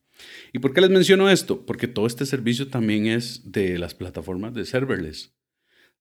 ¿Y 0.53 0.59
por 0.59 0.75
qué 0.75 0.81
les 0.81 0.91
menciono 0.91 1.31
esto? 1.31 1.65
Porque 1.65 1.89
todo 1.89 2.07
este 2.07 2.27
servicio 2.27 2.69
también 2.69 3.07
es 3.07 3.53
de 3.53 3.79
las 3.79 3.95
plataformas 3.95 4.55
de 4.55 4.67
serverless. 4.67 5.35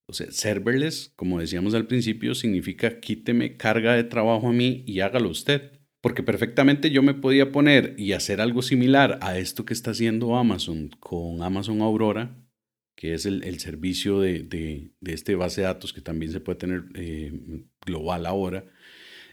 O 0.06 0.14
sea, 0.14 0.32
serverless, 0.32 1.14
como 1.16 1.40
decíamos 1.40 1.74
al 1.76 1.88
principio, 1.88 2.34
significa 2.34 3.00
quíteme 3.00 3.58
carga 3.58 3.94
de 3.94 4.04
trabajo 4.04 4.50
a 4.50 4.54
mí 4.54 4.84
y 4.88 5.02
hágalo 5.02 5.30
usted. 5.30 5.72
Porque 6.02 6.24
perfectamente 6.24 6.92
yo 6.92 7.04
me 7.04 7.14
podía 7.14 7.52
poner 7.52 7.94
y 7.98 8.14
hacer 8.14 8.42
algo 8.42 8.62
similar 8.62 9.20
a 9.22 9.38
esto 9.38 9.66
que 9.66 9.74
está 9.74 9.92
haciendo 9.92 10.38
Amazon 10.38 10.90
con 11.00 11.44
Amazon 11.44 11.82
Aurora, 11.82 12.38
que 13.00 13.14
es 13.14 13.26
el, 13.26 13.60
servicio 13.60 14.20
de, 14.20 14.44
de, 14.44 14.92
este 15.14 15.36
base 15.36 15.62
de 15.62 15.68
datos 15.68 15.94
que 15.94 16.02
también 16.02 16.34
se 16.34 16.42
puede 16.42 16.58
tener 16.60 16.84
eh, 16.96 17.32
global 17.86 18.26
ahora. 18.26 18.66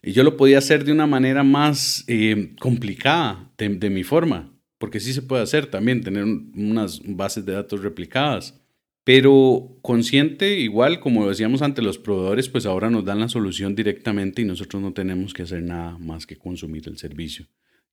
Y 0.04 0.12
yo 0.12 0.22
lo 0.22 0.36
podía 0.36 0.58
hacer 0.58 0.84
de 0.84 0.92
una 0.92 1.08
manera 1.08 1.42
más 1.42 2.04
eh, 2.06 2.54
complicada, 2.60 3.50
de 3.58 3.90
mi 3.90 4.04
forma 4.04 4.56
porque 4.78 5.00
sí 5.00 5.12
se 5.12 5.22
puede 5.22 5.42
hacer 5.42 5.66
también, 5.66 6.02
tener 6.02 6.24
unas 6.24 7.00
bases 7.04 7.44
de 7.46 7.52
datos 7.52 7.82
replicadas. 7.82 8.60
Pero 9.04 9.78
consciente, 9.82 10.58
igual 10.58 10.98
como 10.98 11.28
decíamos 11.28 11.62
ante 11.62 11.80
los 11.80 11.98
proveedores, 11.98 12.48
pues 12.48 12.66
ahora 12.66 12.90
nos 12.90 13.04
dan 13.04 13.20
la 13.20 13.28
solución 13.28 13.74
directamente 13.74 14.42
y 14.42 14.44
nosotros 14.44 14.82
no 14.82 14.92
tenemos 14.92 15.32
que 15.32 15.42
hacer 15.42 15.62
nada 15.62 15.96
más 15.98 16.26
que 16.26 16.36
consumir 16.36 16.88
el 16.88 16.98
servicio 16.98 17.46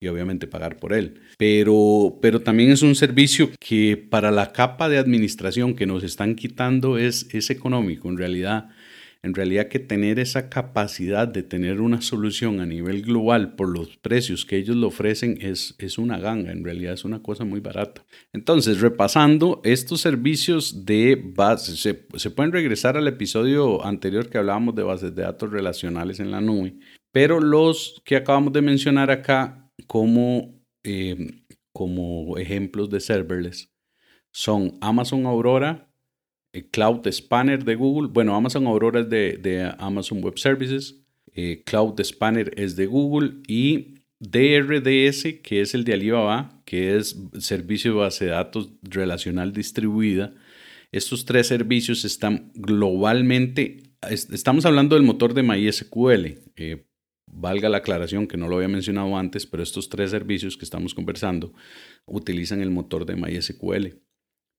y 0.04 0.08
obviamente 0.08 0.48
pagar 0.48 0.78
por 0.78 0.94
él. 0.94 1.22
Pero, 1.38 2.20
pero 2.22 2.42
también 2.42 2.72
es 2.72 2.82
un 2.82 2.96
servicio 2.96 3.50
que 3.60 3.98
para 3.98 4.32
la 4.32 4.52
capa 4.52 4.90
de 4.90 4.98
administración 4.98 5.76
que 5.76 5.86
nos 5.86 6.04
están 6.04 6.36
quitando 6.36 6.98
es, 6.98 7.28
es 7.34 7.50
económico. 7.50 8.10
En 8.10 8.18
realidad, 8.18 8.70
en 9.24 9.34
realidad 9.34 9.70
que 9.70 9.80
tener 9.80 10.20
esa 10.20 10.50
capacidad 10.50 11.28
de 11.30 11.44
tener 11.44 11.80
una 11.80 12.02
solución 12.02 12.60
a 12.60 12.66
nivel 12.66 13.04
global 13.04 13.56
por 13.56 13.70
los 13.70 13.96
precios 13.98 14.46
que 14.46 14.58
ellos 14.58 14.76
lo 14.76 14.88
ofrecen 14.88 15.38
es, 15.40 15.76
es 15.80 15.98
una 15.98 16.20
ganga, 16.20 16.52
en 16.52 16.64
realidad 16.64 16.94
es 16.94 17.06
una 17.06 17.24
cosa 17.24 17.46
muy 17.46 17.62
barata. 17.62 18.04
Entonces, 18.34 18.82
repasando, 18.82 19.62
estos 19.64 20.02
servicios 20.02 20.86
de 20.86 21.22
base, 21.24 21.78
se, 21.78 22.06
se 22.18 22.32
pueden 22.32 22.52
regresar 22.52 22.98
al 22.98 23.08
episodio 23.08 23.84
anterior 23.86 24.30
que 24.30 24.38
hablábamos 24.38 24.76
de 24.76 24.84
bases 24.84 25.16
de 25.16 25.22
datos 25.22 25.50
relacionales 25.50 26.20
en 26.20 26.30
la 26.30 26.42
nube, 26.42 26.76
pero 27.14 27.40
los 27.40 28.02
que 28.04 28.18
acabamos 28.18 28.52
de 28.52 28.62
mencionar 28.62 29.10
acá 29.10 29.63
como, 29.88 30.62
eh, 30.84 31.44
como 31.72 32.38
ejemplos 32.38 32.90
de 32.90 33.00
serverless 33.00 33.74
son 34.34 34.78
Amazon 34.82 35.26
Aurora, 35.26 35.90
eh, 36.52 36.68
Cloud 36.70 37.08
Spanner 37.08 37.64
de 37.64 37.76
Google. 37.76 38.10
Bueno, 38.12 38.36
Amazon 38.36 38.66
Aurora 38.68 39.02
es 39.02 39.10
de, 39.10 39.74
Amazon 39.78 40.22
Web 40.22 40.38
Services. 40.40 41.00
Eh, 41.34 41.64
Cloud 41.66 42.00
Spanner 42.02 42.52
es 42.58 42.76
de 42.76 42.88
Google 42.88 43.36
y 43.48 44.00
DRDS, 44.20 45.42
que 45.42 45.62
es 45.62 45.74
el 45.74 45.84
de 45.84 45.94
Alibaba, 45.94 46.62
que 46.66 46.96
es 46.98 47.18
Servicio 47.40 47.92
de 47.92 47.98
Base 47.98 48.26
de 48.26 48.32
Datos 48.32 48.70
Relacional 48.82 49.54
Distribuida. 49.54 50.34
Estos 50.92 51.26
tres 51.26 51.48
servicios 51.48 52.06
están 52.06 52.52
globalmente, 52.54 53.84
estamos 54.10 54.66
hablando 54.66 54.96
del 54.96 55.04
motor 55.04 55.34
de 55.34 55.44
MySQL. 55.44 56.40
Eh, 56.56 56.86
valga 57.28 57.70
la 57.70 57.78
aclaración 57.78 58.28
que 58.28 58.38
no 58.38 58.48
lo 58.48 58.58
había 58.58 58.68
mencionado 58.68 59.18
antes, 59.18 59.46
pero 59.46 59.64
estos 59.64 59.90
tres 59.90 60.12
servicios 60.12 60.58
que 60.58 60.66
estamos 60.66 60.94
conversando 60.94 61.54
utilizan 62.06 62.62
el 62.62 62.70
motor 62.70 63.06
de 63.06 63.16
MySQL 63.16 64.02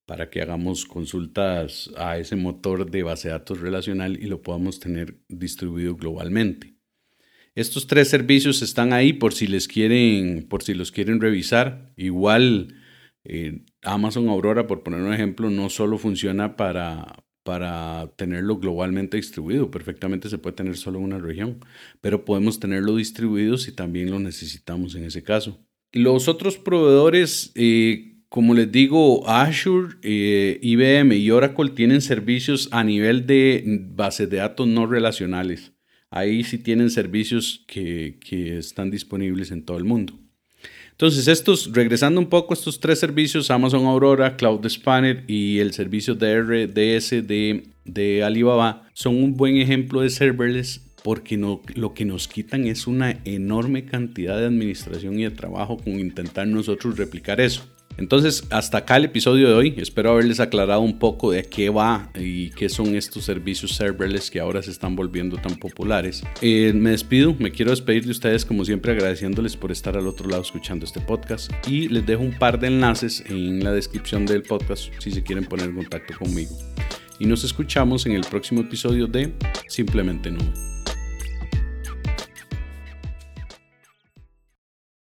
para 0.07 0.29
que 0.29 0.43
hagamos 0.43 0.85
consultas 0.85 1.91
a 1.97 2.19
ese 2.19 2.37
motor 2.37 2.91
de 2.91 3.03
base 3.03 3.29
de 3.29 3.33
datos 3.33 3.61
relacional 3.61 4.19
y 4.23 4.27
lo 4.27 4.43
podamos 4.43 4.81
tener 4.81 5.19
distribuido 5.29 5.97
globalmente. 5.97 6.75
Estos 7.55 7.87
tres 7.87 8.09
servicios 8.09 8.63
están 8.63 8.93
ahí 8.93 9.13
por 9.13 9.33
si 9.33 9.47
les 9.47 9.69
quieren, 9.69 10.47
por 10.49 10.63
si 10.63 10.75
los 10.75 10.91
quieren 10.91 11.21
revisar. 11.21 11.93
Igual 11.97 12.75
eh, 13.23 13.65
Amazon 13.83 14.29
Aurora, 14.29 14.67
por 14.67 14.83
poner 14.83 15.01
un 15.01 15.15
ejemplo, 15.15 15.51
no 15.51 15.71
solo 15.71 15.97
funciona 15.97 16.57
para, 16.57 17.25
para 17.45 18.11
tenerlo 18.17 18.59
globalmente 18.59 19.17
distribuido, 19.17 19.71
perfectamente 19.71 20.29
se 20.29 20.39
puede 20.39 20.57
tener 20.57 20.77
solo 20.77 20.99
en 20.99 21.05
una 21.05 21.19
región, 21.19 21.61
pero 22.01 22.25
podemos 22.25 22.59
tenerlo 22.59 22.97
distribuido 22.97 23.57
si 23.59 23.71
también 23.71 24.11
lo 24.11 24.19
necesitamos 24.19 24.97
en 24.97 25.05
ese 25.05 25.23
caso. 25.23 25.61
Los 25.93 26.27
otros 26.27 26.59
proveedores 26.59 27.53
eh, 27.55 28.15
como 28.35 28.53
les 28.53 28.73
digo, 28.73 29.29
Azure, 29.29 29.95
eh, 30.03 30.59
IBM 30.61 31.13
y 31.13 31.31
Oracle 31.31 31.71
tienen 31.71 32.01
servicios 32.01 32.69
a 32.73 32.83
nivel 32.83 33.29
de 33.29 33.63
bases 33.93 34.29
de 34.29 34.39
datos 34.39 34.67
no 34.67 34.89
relacionales. 34.89 35.71
Ahí 36.11 36.43
sí 36.43 36.59
tienen 36.59 36.91
servicios 36.91 37.65
que, 37.69 38.19
están 38.59 38.91
disponibles 38.91 39.53
en 39.53 39.65
todo 39.65 39.79
el 39.79 39.85
mundo. 39.85 40.19
Entonces, 40.95 41.27
estos, 41.27 41.73
regresando 41.73 42.21
un 42.21 42.29
poco 42.29 42.55
estos 42.55 42.79
tres 42.79 43.01
servicios, 43.01 43.51
Amazon 43.51 43.85
Aurora, 43.85 44.37
Cloud 44.37 44.65
Spanner 44.67 45.25
y 45.27 45.59
el 45.59 45.73
servicio 45.73 46.15
de 46.15 46.41
RDS 46.41 47.27
de, 47.27 47.65
de 47.85 48.23
Alibaba, 48.23 48.89
son 48.93 49.17
un 49.17 49.37
buen 49.37 49.57
ejemplo 49.57 50.03
de 50.03 50.11
serverless 50.11 50.81
porque 51.03 51.37
no, 51.37 51.61
lo 51.75 51.95
que 51.95 52.05
nos 52.05 52.29
quitan 52.29 52.67
es 52.67 52.87
una 52.87 53.19
enorme 53.25 53.85
cantidad 53.85 54.39
de 54.39 54.47
administración 54.47 55.19
y 55.19 55.25
de 55.25 55.31
trabajo 55.33 55.77
con 55.77 55.99
intentar 55.99 56.47
nosotros 56.47 56.97
replicar 56.97 57.41
eso. 57.41 57.63
Entonces, 57.97 58.45
hasta 58.51 58.79
acá 58.79 58.97
el 58.97 59.05
episodio 59.05 59.49
de 59.49 59.55
hoy. 59.55 59.75
Espero 59.77 60.13
haberles 60.13 60.41
aclarado 60.41 60.81
un 60.81 60.99
poco 60.99 61.33
de 61.33 61.45
qué 61.45 61.71
va 61.71 62.11
y 62.15 62.51
qué 62.51 62.69
son 62.69 62.97
estos 62.97 63.25
servicios 63.25 63.73
serverless 63.73 64.31
que 64.31 64.41
ahora 64.41 64.63
se 64.63 64.71
están 64.71 64.97
volviendo 64.97 65.37
tan 65.37 65.57
populares. 65.57 66.23
Eh, 66.41 66.73
me 66.75 66.91
despido, 66.91 67.35
me 67.39 67.53
quiero 67.53 67.71
despedir 67.71 68.05
de 68.05 68.11
ustedes 68.11 68.45
como 68.45 68.65
siempre 68.65 68.93
agradeciéndoles 68.93 69.57
por 69.57 69.73
estar 69.73 69.97
al 69.97 70.07
otro 70.07 70.29
lado 70.29 70.43
escuchando 70.43 70.85
este 70.85 71.01
podcast 71.01 71.51
y 71.67 71.89
les 71.89 72.05
dejo 72.07 72.23
un 72.23 72.39
par 72.39 72.59
de 72.59 72.69
enlaces 72.69 73.25
en 73.27 73.63
la 73.63 73.73
descripción 73.73 74.27
del 74.27 74.43
podcast 74.43 74.93
si 74.99 75.11
se 75.11 75.23
quieren 75.23 75.45
poner 75.45 75.67
en 75.67 75.77
contacto 75.77 76.15
conmigo. 76.19 76.53
Y 77.19 77.27
nos 77.27 77.45
escuchamos 77.45 78.07
en 78.07 78.13
el 78.13 78.23
próximo 78.23 78.63
episodio 78.63 79.07
de 79.07 79.33
Simplemente 79.69 80.31
Nube. 80.31 80.53